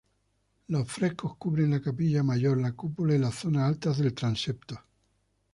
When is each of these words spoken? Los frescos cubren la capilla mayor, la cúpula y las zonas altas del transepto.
Los 0.69 0.91
frescos 0.91 1.37
cubren 1.37 1.69
la 1.69 1.79
capilla 1.79 2.23
mayor, 2.23 2.59
la 2.59 2.71
cúpula 2.71 3.13
y 3.13 3.19
las 3.19 3.35
zonas 3.35 3.69
altas 3.69 3.99
del 3.99 4.15
transepto. 4.15 4.81